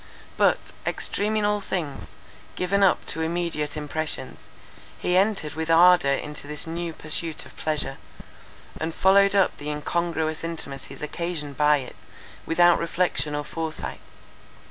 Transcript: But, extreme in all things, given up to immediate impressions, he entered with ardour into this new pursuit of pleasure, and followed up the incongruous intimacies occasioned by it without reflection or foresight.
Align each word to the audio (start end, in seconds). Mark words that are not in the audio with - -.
But, 0.35 0.57
extreme 0.83 1.35
in 1.35 1.45
all 1.45 1.61
things, 1.61 2.07
given 2.55 2.81
up 2.81 3.05
to 3.05 3.21
immediate 3.21 3.77
impressions, 3.77 4.39
he 4.97 5.15
entered 5.15 5.53
with 5.53 5.69
ardour 5.69 6.11
into 6.13 6.47
this 6.47 6.65
new 6.65 6.91
pursuit 6.91 7.45
of 7.45 7.55
pleasure, 7.55 7.97
and 8.79 8.95
followed 8.95 9.35
up 9.35 9.55
the 9.57 9.69
incongruous 9.69 10.43
intimacies 10.43 11.03
occasioned 11.03 11.55
by 11.55 11.77
it 11.77 11.95
without 12.47 12.79
reflection 12.79 13.35
or 13.35 13.43
foresight. 13.43 14.01